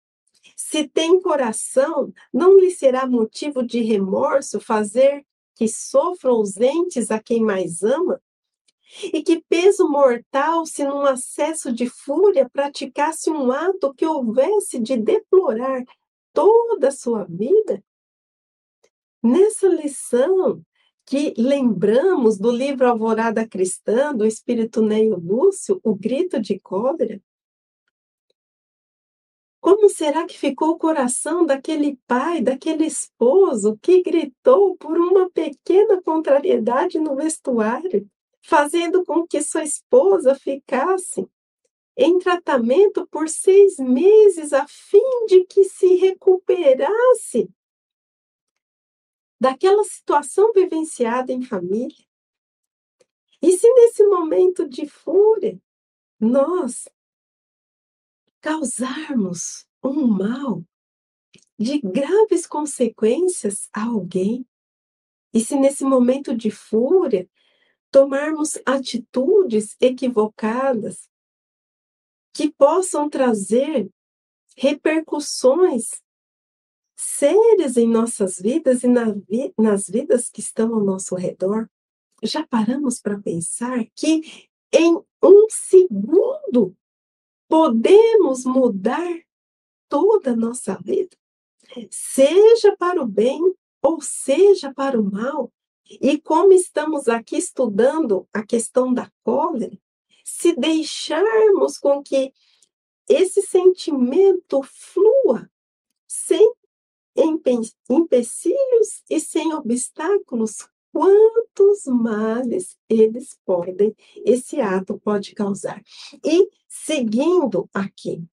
[0.76, 7.18] Se tem coração, não lhe será motivo de remorso fazer que sofram os entes a
[7.18, 8.22] quem mais ama?
[9.02, 14.98] E que peso mortal se num acesso de fúria praticasse um ato que houvesse de
[14.98, 15.82] deplorar
[16.34, 17.82] toda a sua vida?
[19.24, 20.62] Nessa lição
[21.06, 27.22] que lembramos do livro Alvorada Cristã, do Espírito Neio Lúcio, O Grito de Cólera?
[29.66, 36.00] Como será que ficou o coração daquele pai, daquele esposo que gritou por uma pequena
[36.04, 38.08] contrariedade no vestuário,
[38.44, 41.28] fazendo com que sua esposa ficasse
[41.98, 47.50] em tratamento por seis meses a fim de que se recuperasse
[49.42, 52.06] daquela situação vivenciada em família.
[53.42, 55.60] E se nesse momento de fúria
[56.20, 56.88] nós
[58.46, 60.64] causarmos um mal
[61.58, 64.48] de graves consequências a alguém,
[65.34, 67.28] e se nesse momento de fúria
[67.90, 71.10] tomarmos atitudes equivocadas
[72.32, 73.90] que possam trazer
[74.56, 76.04] repercussões
[76.96, 81.68] sérias em nossas vidas e na vi nas vidas que estão ao nosso redor,
[82.22, 84.22] já paramos para pensar que
[84.72, 86.78] em um segundo
[87.48, 89.22] podemos mudar
[89.88, 91.16] toda a nossa vida,
[91.90, 93.42] seja para o bem
[93.82, 95.52] ou seja para o mal.
[95.88, 99.78] E como estamos aqui estudando a questão da cólera,
[100.24, 102.34] se deixarmos com que
[103.08, 105.50] esse sentimento flua
[106.08, 106.52] sem
[107.88, 115.84] empecilhos e sem obstáculos, quantos males eles podem, esse ato pode causar.
[116.24, 118.24] E seguindo aqui,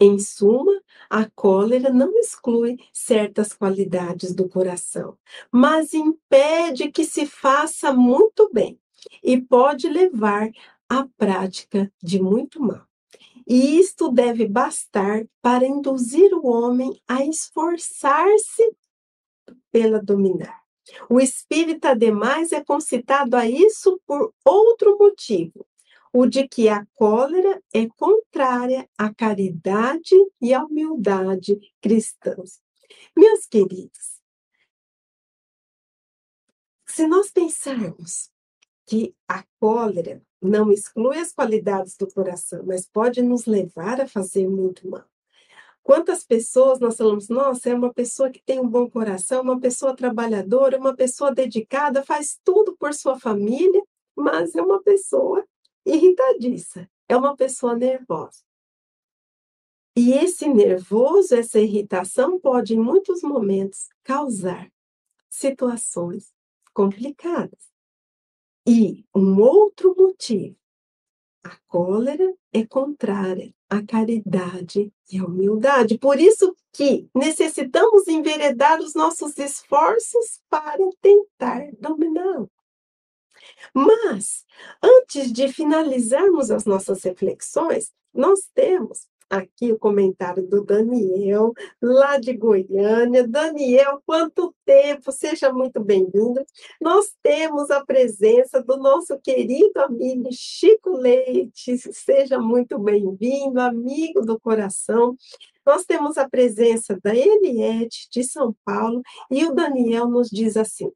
[0.00, 5.16] em suma, a cólera não exclui certas qualidades do coração,
[5.48, 8.80] mas impede que se faça muito bem
[9.22, 10.50] e pode levar
[10.88, 12.84] à prática de muito mal.
[13.46, 18.74] E isto deve bastar para induzir o homem a esforçar-se
[19.76, 20.62] pela dominar.
[21.10, 25.66] O espírito, ademais, é concitado a isso por outro motivo,
[26.14, 32.62] o de que a cólera é contrária à caridade e à humildade cristãs.
[33.14, 34.18] Meus queridos,
[36.86, 38.30] se nós pensarmos
[38.86, 44.48] que a cólera não exclui as qualidades do coração, mas pode nos levar a fazer
[44.48, 45.04] muito mal.
[45.86, 49.94] Quantas pessoas nós falamos, nossa, é uma pessoa que tem um bom coração, uma pessoa
[49.94, 53.80] trabalhadora, uma pessoa dedicada, faz tudo por sua família,
[54.16, 55.46] mas é uma pessoa
[55.84, 58.42] irritadiça, é uma pessoa nervosa.
[59.96, 64.68] E esse nervoso, essa irritação pode, em muitos momentos, causar
[65.30, 66.34] situações
[66.74, 67.70] complicadas.
[68.66, 70.56] E um outro motivo,
[71.44, 75.98] a cólera é contrária à caridade e à humildade.
[75.98, 82.50] Por isso que necessitamos enveredar os nossos esforços para tentar dominá-lo.
[83.74, 84.44] Mas,
[84.82, 92.32] antes de finalizarmos as nossas reflexões, nós temos aqui o comentário do Daniel, lá de
[92.32, 93.26] Goiânia.
[93.26, 95.12] Daniel, quanto tempo!
[95.12, 96.44] Seja muito bem-vindo.
[96.80, 101.76] Nós temos a presença do nosso querido amigo Chico Leite.
[101.92, 105.16] Seja muito bem-vindo, amigo do coração.
[105.64, 110.92] Nós temos a presença da Eliette de São Paulo e o Daniel nos diz assim: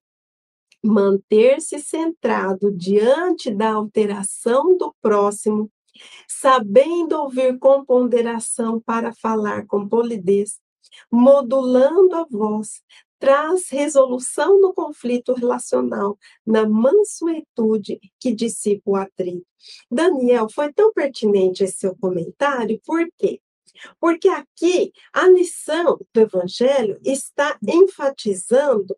[0.82, 5.70] manter-se centrado diante da alteração do próximo
[6.28, 10.58] sabendo ouvir com ponderação para falar com polidez,
[11.10, 12.82] modulando a voz,
[13.18, 19.46] traz resolução no conflito relacional, na mansuetude que dissipa o atrito.
[19.90, 23.40] Daniel, foi tão pertinente esse seu comentário, por quê?
[24.00, 28.96] Porque aqui a lição do Evangelho está enfatizando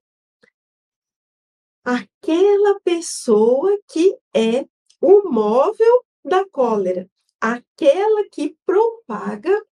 [1.85, 4.67] aquela pessoa que é
[5.01, 7.08] o móvel da cólera,
[7.40, 9.64] aquela que propaga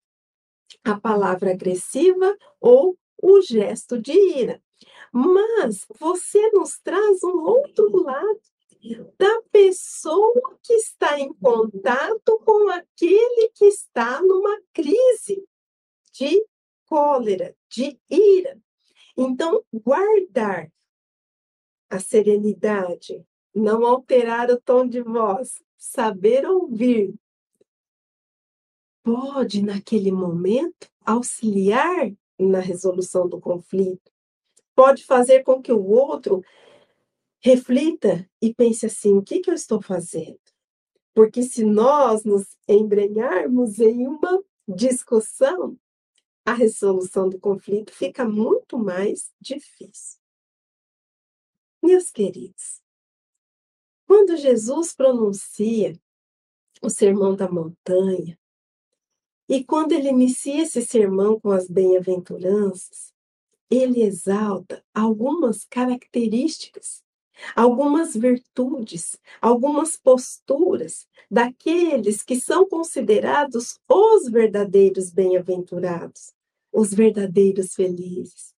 [0.84, 4.62] a palavra agressiva ou o gesto de ira.
[5.12, 8.40] Mas você nos traz um outro lado
[9.18, 15.46] da pessoa que está em contato com aquele que está numa crise
[16.12, 16.46] de
[16.86, 18.58] cólera, de ira.
[19.16, 20.72] Então, guardar
[21.90, 23.24] a serenidade,
[23.54, 27.14] não alterar o tom de voz, saber ouvir
[29.02, 34.12] pode, naquele momento, auxiliar na resolução do conflito,
[34.76, 36.44] pode fazer com que o outro
[37.42, 40.38] reflita e pense assim: o que, que eu estou fazendo?
[41.14, 45.78] Porque se nós nos embrenharmos em uma discussão,
[46.44, 50.20] a resolução do conflito fica muito mais difícil.
[51.82, 52.82] Meus queridos,
[54.10, 55.96] quando Jesus pronuncia
[56.82, 58.36] o Sermão da Montanha,
[59.48, 63.14] e quando ele inicia esse sermão com as bem-aventuranças,
[63.70, 67.04] ele exalta algumas características,
[67.54, 76.34] algumas virtudes, algumas posturas daqueles que são considerados os verdadeiros bem-aventurados,
[76.72, 78.56] os verdadeiros felizes.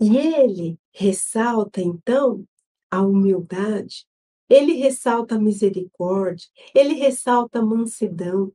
[0.00, 2.46] E ele ressalta, então,
[2.88, 4.06] a humildade,
[4.54, 8.52] ele ressalta a misericórdia, ele ressalta a mansidão,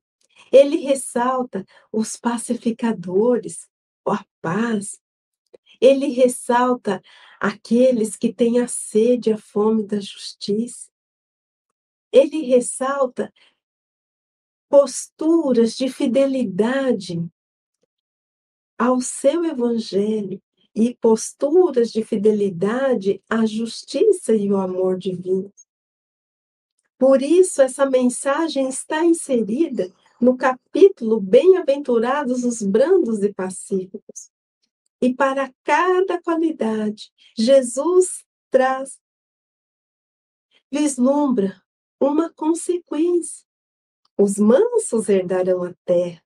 [0.52, 3.68] ele ressalta os pacificadores,
[4.08, 4.98] a paz,
[5.82, 7.02] ele ressalta
[7.40, 10.90] aqueles que têm a sede, a fome da justiça.
[12.12, 13.32] Ele ressalta
[14.70, 17.28] posturas de fidelidade
[18.78, 20.42] ao seu evangelho
[20.74, 25.54] e posturas de fidelidade à justiça e ao amor divino.
[27.00, 29.90] Por isso, essa mensagem está inserida
[30.20, 34.30] no capítulo Bem-aventurados os brandos e pacíficos.
[35.02, 39.00] E para cada qualidade, Jesus traz,
[40.70, 41.64] vislumbra
[42.02, 43.48] uma consequência.
[44.18, 46.22] Os mansos herdarão a terra,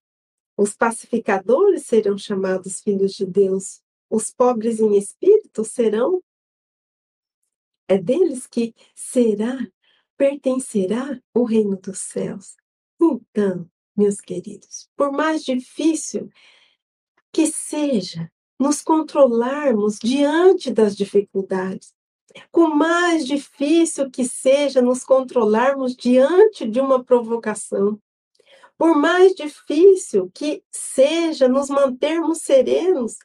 [0.57, 6.24] os pacificadores serão chamados filhos de Deus, os pobres em espírito serão.
[7.88, 9.55] É deles que será,
[10.18, 12.55] pertencerá o reino dos céus.
[13.01, 16.30] Então, meus queridos, por mais difícil
[17.32, 21.93] que seja nos controlarmos diante das dificuldades,
[22.51, 27.99] com mais difícil que seja nos controlarmos diante de uma provocação,
[28.78, 33.18] por mais difícil que seja nos mantermos serenos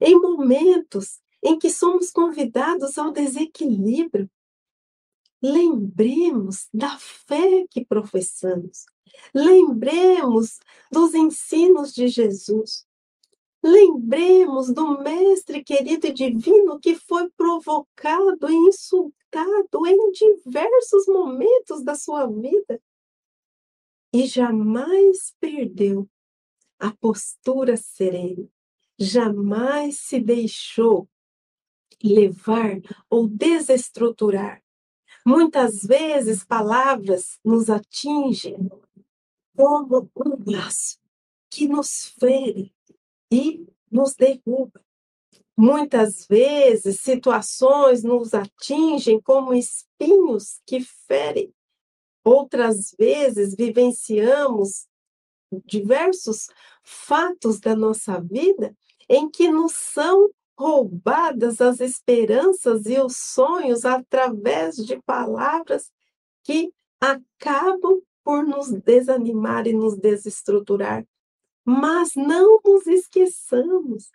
[0.00, 4.30] em momentos em que somos convidados ao desequilíbrio,
[5.42, 8.84] lembremos da fé que professamos,
[9.34, 10.58] lembremos
[10.90, 12.86] dos ensinos de Jesus,
[13.62, 21.94] Lembremos do Mestre querido e divino que foi provocado e insultado em diversos momentos da
[21.94, 22.80] sua vida
[24.12, 26.08] e jamais perdeu
[26.78, 28.48] a postura serena,
[28.98, 31.06] jamais se deixou
[32.02, 32.80] levar
[33.10, 34.62] ou desestruturar.
[35.26, 38.56] Muitas vezes palavras nos atingem
[39.56, 40.98] como um laço
[41.50, 42.72] que nos fere,
[43.30, 44.84] e nos derruba.
[45.56, 51.52] Muitas vezes, situações nos atingem como espinhos que ferem.
[52.24, 54.86] Outras vezes, vivenciamos
[55.64, 56.48] diversos
[56.82, 58.74] fatos da nossa vida
[59.08, 65.90] em que nos são roubadas as esperanças e os sonhos através de palavras
[66.44, 71.06] que acabam por nos desanimar e nos desestruturar.
[71.64, 74.10] Mas não nos esqueçamos,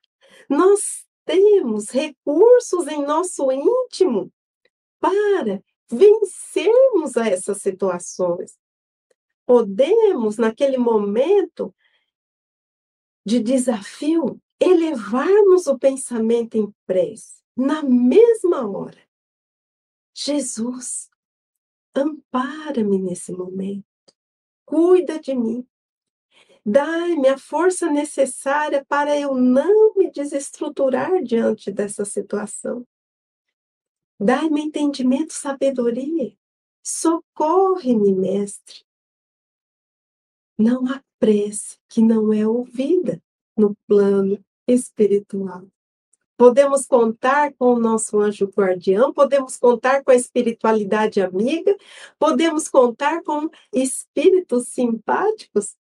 [0.47, 4.31] nós temos recursos em nosso íntimo
[4.99, 8.55] para vencermos a essas situações.
[9.47, 11.73] Podemos, naquele momento
[13.25, 19.01] de desafio, elevarmos o pensamento em prece, na mesma hora.
[20.13, 21.09] Jesus,
[21.93, 23.85] ampara-me nesse momento,
[24.65, 25.67] cuida de mim,
[26.67, 32.83] Dai-me a força necessária para eu não me desestruturar diante dessa situação.
[34.19, 36.35] Dai-me entendimento, sabedoria.
[36.81, 38.83] Socorre-me, mestre.
[40.57, 43.21] Não há prece que não é ouvida
[43.57, 45.63] no plano espiritual.
[46.37, 51.75] Podemos contar com o nosso anjo guardião, podemos contar com a espiritualidade amiga,
[52.19, 55.75] podemos contar com espíritos simpáticos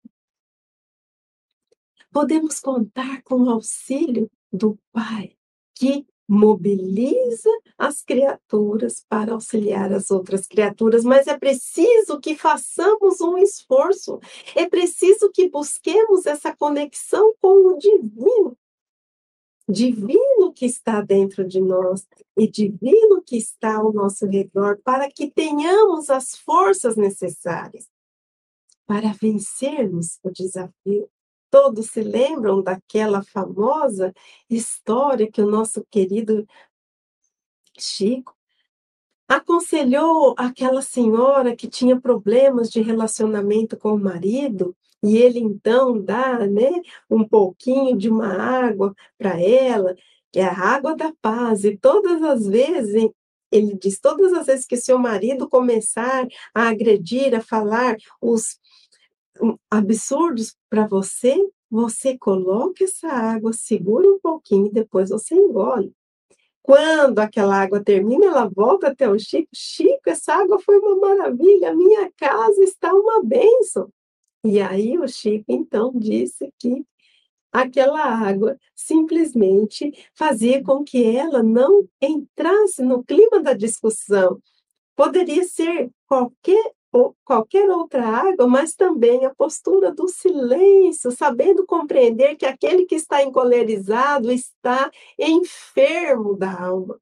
[2.14, 5.36] podemos contar com o auxílio do Pai,
[5.74, 13.38] que mobiliza as criaturas para auxiliar as outras criaturas, mas é preciso que façamos um
[13.38, 14.20] esforço,
[14.56, 18.58] é preciso que busquemos essa conexão com o divino.
[19.70, 22.06] Divino que está dentro de nós
[22.36, 27.88] e divino que está ao nosso redor, para que tenhamos as forças necessárias
[28.86, 31.10] para vencermos o desafio
[31.54, 34.12] Todos se lembram daquela famosa
[34.50, 36.48] história que o nosso querido
[37.78, 38.36] Chico
[39.28, 46.40] aconselhou aquela senhora que tinha problemas de relacionamento com o marido e ele então dá,
[46.48, 49.96] né, um pouquinho de uma água para ela,
[50.32, 53.12] que é a água da paz, e todas as vezes
[53.52, 58.58] ele diz: todas as vezes que seu marido começar a agredir, a falar os
[59.70, 61.36] absurdos para você,
[61.70, 65.94] você coloca essa água, segura um pouquinho e depois você engole.
[66.62, 69.50] Quando aquela água termina, ela volta até o Chico.
[69.54, 73.90] Chico, essa água foi uma maravilha, minha casa está uma bênção.
[74.46, 76.86] E aí o Chico então disse que
[77.52, 84.40] aquela água simplesmente fazia com que ela não entrasse no clima da discussão.
[84.96, 92.36] Poderia ser qualquer ou qualquer outra água, mas também a postura do silêncio, sabendo compreender
[92.36, 97.02] que aquele que está encolerizado está enfermo da alma.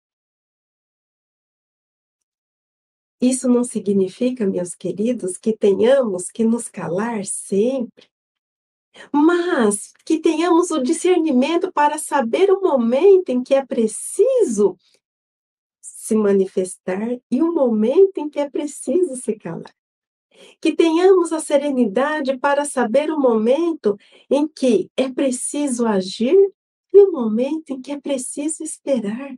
[3.20, 8.10] Isso não significa, meus queridos, que tenhamos que nos calar sempre,
[9.14, 14.78] mas que tenhamos o discernimento para saber o momento em que é preciso
[15.82, 19.81] se manifestar e o momento em que é preciso se calar
[20.60, 23.98] que tenhamos a serenidade para saber o momento
[24.30, 26.38] em que é preciso agir
[26.94, 29.36] e o momento em que é preciso esperar.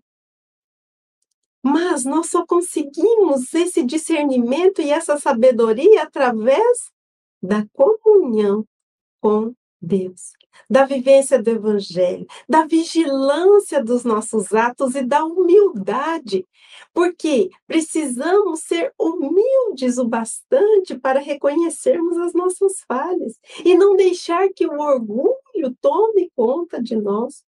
[1.64, 6.92] Mas nós só conseguimos esse discernimento e essa sabedoria através
[7.42, 8.66] da comunhão
[9.22, 9.54] com
[9.84, 10.32] Deus,
[10.70, 16.48] da vivência do Evangelho, da vigilância dos nossos atos e da humildade,
[16.94, 24.66] porque precisamos ser humildes o bastante para reconhecermos as nossas falhas e não deixar que
[24.66, 27.44] o orgulho tome conta de nós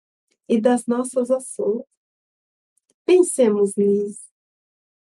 [0.49, 1.85] e das nossas ações.
[3.07, 4.25] Pensemos nisso.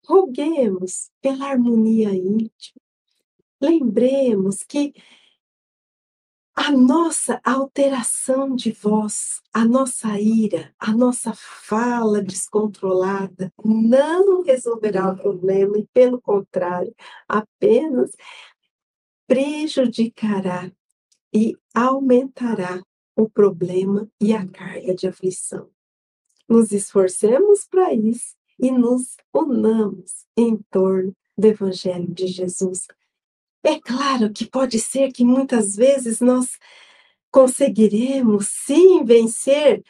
[0.05, 2.81] Roguemos pela harmonia íntima.
[3.61, 4.93] Lembremos que
[6.63, 15.17] a nossa alteração de voz, a nossa ira, a nossa fala descontrolada não resolverá o
[15.17, 16.93] problema e, pelo contrário,
[17.27, 18.11] apenas
[19.25, 20.71] prejudicará
[21.33, 22.79] e aumentará
[23.15, 25.67] o problema e a carga de aflição.
[26.47, 32.85] Nos esforcemos para isso e nos unamos em torno do Evangelho de Jesus,
[33.63, 36.57] é claro que pode ser que muitas vezes nós
[37.29, 39.83] conseguiremos sim vencer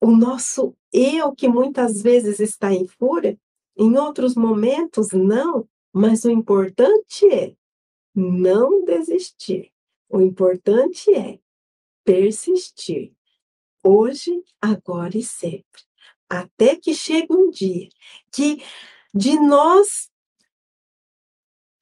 [0.00, 3.38] o nosso eu que muitas vezes está em fúria,
[3.76, 7.54] em outros momentos não, mas o importante é
[8.14, 9.72] não desistir.
[10.08, 11.38] O importante é
[12.04, 13.12] persistir.
[13.82, 15.82] Hoje, agora e sempre.
[16.28, 17.88] Até que chegue um dia
[18.30, 18.62] que
[19.14, 20.10] de nós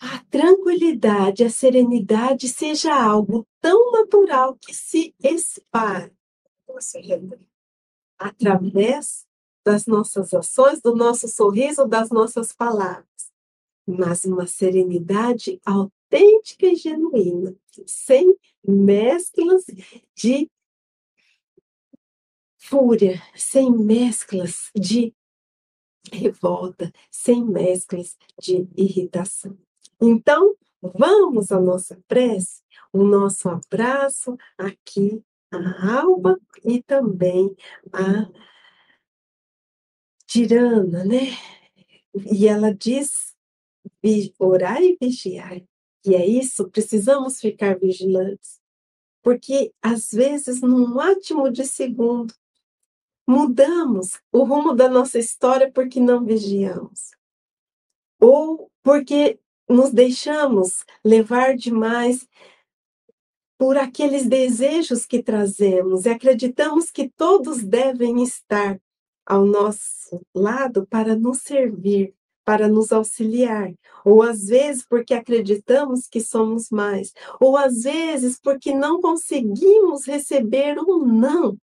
[0.00, 6.12] a tranquilidade, a serenidade seja algo tão natural que se espalhe.
[8.18, 9.26] Através
[9.64, 13.06] das nossas ações, do nosso sorriso, das nossas palavras,
[13.86, 17.54] mas uma serenidade autêntica e genuína,
[17.86, 18.34] sem
[18.66, 19.64] mesclas
[20.14, 20.50] de
[22.56, 25.14] fúria, sem mesclas de
[26.10, 29.58] revolta, sem mesclas de irritação.
[30.00, 35.22] Então, vamos à nossa prece, o nosso abraço aqui
[35.52, 37.54] a Alba e também
[37.92, 38.30] a
[40.26, 41.26] Tirana, né?
[42.32, 43.34] E ela diz
[44.38, 45.60] orar e vigiar.
[46.06, 48.58] E é isso, precisamos ficar vigilantes.
[49.22, 52.32] Porque, às vezes, num átimo de segundo,
[53.28, 57.10] mudamos o rumo da nossa história porque não vigiamos.
[58.18, 59.38] Ou porque
[59.70, 62.26] nos deixamos levar demais
[63.58, 68.80] por aqueles desejos que trazemos e acreditamos que todos devem estar
[69.26, 72.14] ao nosso lado para nos servir,
[72.44, 73.72] para nos auxiliar,
[74.04, 80.78] ou às vezes porque acreditamos que somos mais, ou às vezes porque não conseguimos receber
[80.80, 81.56] um não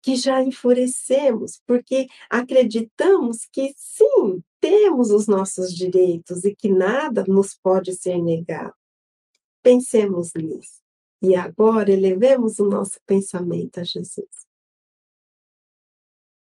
[0.00, 7.54] que já enfurecemos, porque acreditamos que sim, temos os nossos direitos e que nada nos
[7.54, 8.74] pode ser negado.
[9.62, 10.82] Pensemos nisso.
[11.22, 14.46] E agora elevemos o nosso pensamento a Jesus.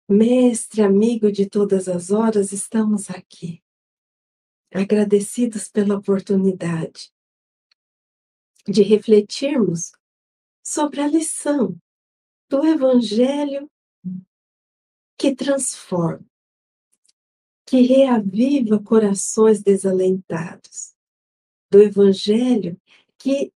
[0.09, 3.63] Mestre, amigo de todas as horas, estamos aqui,
[4.73, 7.13] agradecidos pela oportunidade
[8.67, 9.93] de refletirmos
[10.63, 11.79] sobre a lição
[12.49, 13.71] do Evangelho
[15.19, 16.27] que transforma,
[17.67, 20.95] que reaviva corações desalentados,
[21.71, 22.81] do Evangelho
[23.19, 23.53] que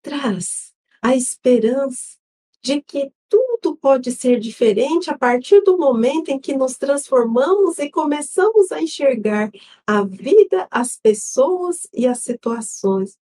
[0.00, 0.72] traz
[1.02, 2.16] a esperança
[2.62, 7.90] de que tudo pode ser diferente a partir do momento em que nos transformamos e
[7.90, 9.50] começamos a enxergar
[9.86, 13.18] a vida, as pessoas e as situações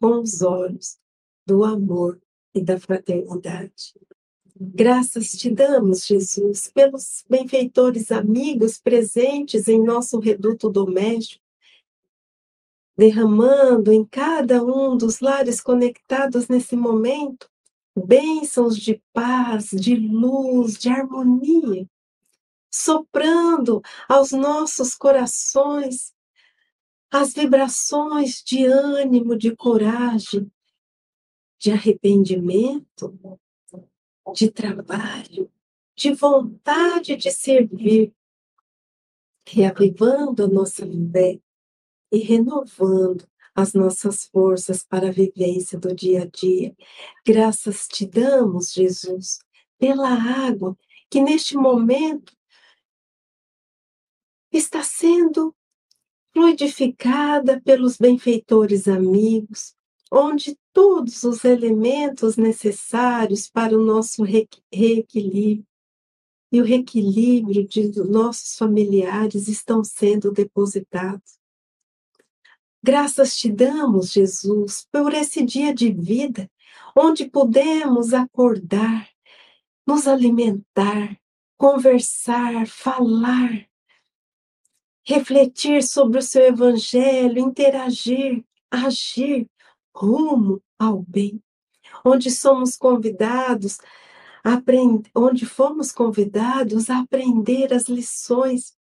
[0.00, 0.98] com os olhos
[1.46, 2.20] do amor
[2.54, 3.94] e da fraternidade.
[4.62, 11.42] Graças te damos, Jesus, pelos benfeitores amigos presentes em nosso reduto doméstico,
[12.94, 17.50] derramando em cada um dos lares conectados nesse momento
[17.96, 21.88] bênçãos de paz, de luz, de harmonia,
[22.70, 26.12] soprando aos nossos corações
[27.10, 30.52] as vibrações de ânimo, de coragem,
[31.58, 33.18] de arrependimento,
[34.34, 35.50] de trabalho,
[35.96, 38.12] de vontade de servir,
[39.46, 41.40] reavivando a nossa fé
[42.12, 46.74] e renovando as nossas forças para a vivência do dia a dia.
[47.26, 49.38] Graças te damos, Jesus,
[49.78, 50.76] pela água
[51.10, 52.32] que neste momento
[54.52, 55.54] está sendo
[56.32, 59.74] fluidificada pelos benfeitores amigos,
[60.10, 65.66] onde todos os elementos necessários para o nosso reequilíbrio
[66.52, 71.38] e o reequilíbrio de nossos familiares estão sendo depositados.
[72.82, 76.50] Graças te damos, Jesus, por esse dia de vida,
[76.96, 79.08] onde podemos acordar,
[79.86, 81.16] nos alimentar,
[81.56, 83.68] conversar, falar,
[85.04, 89.46] refletir sobre o seu evangelho, interagir, agir
[89.94, 91.42] rumo ao bem,
[92.04, 93.78] onde somos convidados
[94.44, 98.76] a aprender, onde fomos convidados a aprender as lições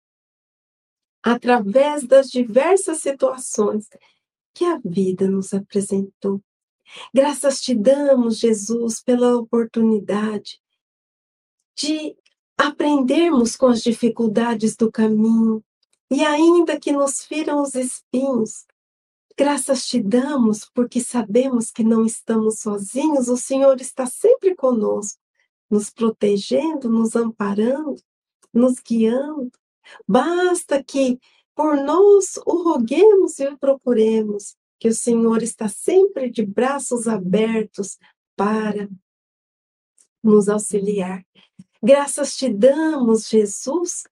[1.21, 3.87] através das diversas situações
[4.53, 6.41] que a vida nos apresentou.
[7.13, 10.59] Graças te damos, Jesus, pela oportunidade
[11.75, 12.15] de
[12.57, 15.63] aprendermos com as dificuldades do caminho
[16.11, 18.65] e ainda que nos firam os espinhos,
[19.39, 25.17] Graças te damos porque sabemos que não estamos sozinhos, o Senhor está sempre conosco,
[25.69, 27.95] nos protegendo, nos amparando,
[28.53, 29.49] nos guiando.
[30.05, 31.17] Basta que
[31.55, 37.97] por nós o roguemos e o procuremos, que o Senhor está sempre de braços abertos
[38.35, 38.89] para
[40.21, 41.25] nos auxiliar.
[41.81, 44.03] Graças te damos, Jesus,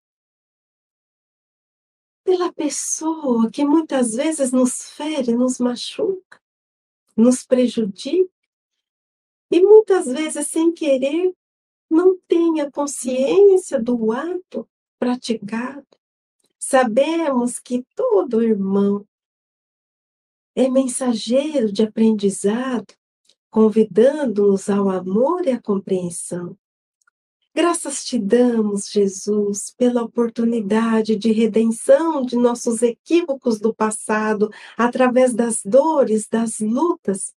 [2.28, 6.42] pela pessoa que muitas vezes nos fere, nos machuca,
[7.16, 8.30] nos prejudica
[9.50, 11.34] e muitas vezes sem querer
[11.90, 14.68] não tem a consciência do ato
[15.00, 15.88] praticado.
[16.60, 19.08] Sabemos que todo irmão
[20.54, 22.94] é mensageiro de aprendizado,
[23.50, 26.58] convidando-nos ao amor e à compreensão.
[27.58, 35.64] Graças te damos, Jesus, pela oportunidade de redenção de nossos equívocos do passado, através das
[35.66, 37.34] dores, das lutas,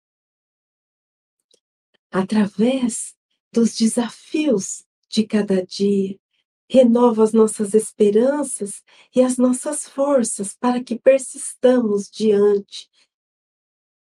[2.10, 3.16] através
[3.50, 6.20] dos desafios de cada dia.
[6.68, 8.82] Renova as nossas esperanças
[9.16, 12.90] e as nossas forças para que persistamos diante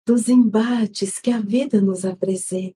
[0.06, 2.76] dos embates que a vida nos apresenta.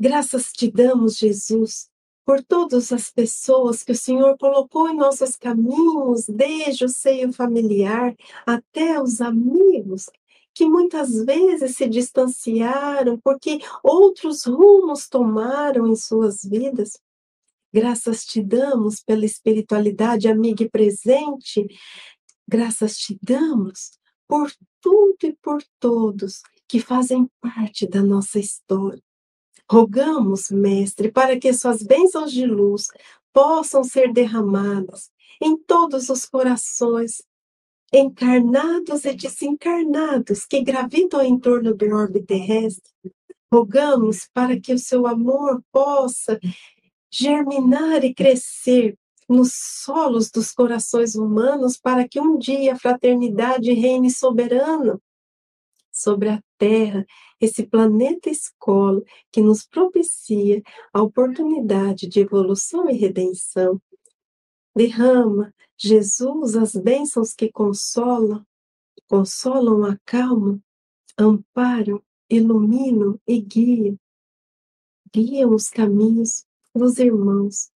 [0.00, 1.88] Graças te damos, Jesus,
[2.28, 8.14] por todas as pessoas que o Senhor colocou em nossos caminhos, desde o seio familiar
[8.44, 10.10] até os amigos,
[10.52, 17.00] que muitas vezes se distanciaram porque outros rumos tomaram em suas vidas.
[17.72, 21.66] Graças te damos pela espiritualidade amiga e presente.
[22.46, 23.92] Graças te damos
[24.28, 24.52] por
[24.82, 29.07] tudo e por todos que fazem parte da nossa história.
[29.70, 32.88] Rogamos, Mestre, para que suas bênçãos de luz
[33.32, 35.10] possam ser derramadas
[35.40, 37.22] em todos os corações,
[37.92, 42.90] encarnados e desencarnados, que gravitam em torno do orbe terrestre.
[43.52, 46.40] Rogamos para que o seu amor possa
[47.10, 48.96] germinar e crescer
[49.28, 54.98] nos solos dos corações humanos, para que um dia a fraternidade reine soberana
[55.98, 57.04] sobre a Terra
[57.40, 63.80] esse planeta escola que nos propicia a oportunidade de evolução e redenção.
[64.74, 68.44] Derrama, Jesus, as bênçãos que consolam,
[69.08, 70.60] consolam, acalmam,
[71.18, 73.98] amparam, iluminam e guiam.
[75.12, 76.44] Guiam os caminhos
[76.74, 77.70] dos irmãos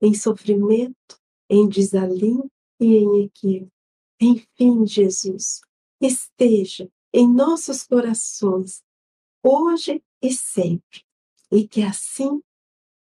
[0.00, 1.18] em sofrimento,
[1.48, 3.72] em desalinho e em equívoco.
[4.20, 5.60] Enfim, Jesus,
[6.00, 8.82] esteja em nossos corações
[9.40, 11.04] hoje e sempre.
[11.52, 12.42] e que assim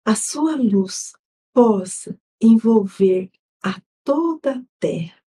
[0.05, 1.13] a sua luz
[1.53, 3.29] possa envolver
[3.65, 5.21] a toda a terra,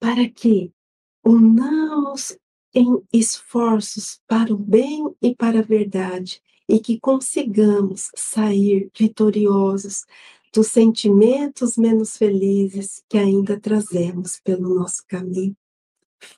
[0.00, 0.72] para que
[1.24, 2.36] unamos
[2.74, 10.04] em esforços para o bem e para a verdade e que consigamos sair vitoriosos
[10.52, 15.56] dos sentimentos menos felizes que ainda trazemos pelo nosso caminho.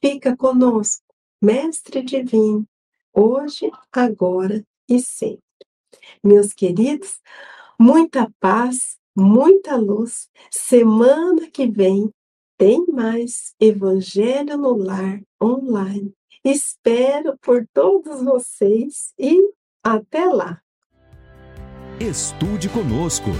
[0.03, 1.05] Fica conosco,
[1.41, 2.66] Mestre Divino,
[3.12, 5.43] hoje, agora e sempre.
[6.22, 7.20] Meus queridos,
[7.78, 10.28] muita paz, muita luz.
[10.51, 12.11] Semana que vem
[12.59, 16.14] tem mais Evangelho no Lar online.
[16.45, 19.37] Espero por todos vocês e
[19.82, 20.61] até lá.
[22.01, 23.30] Estude conosco.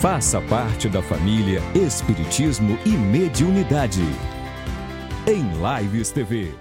[0.00, 4.00] Faça parte da família Espiritismo e Mediunidade.
[5.26, 6.59] Em Lives TV.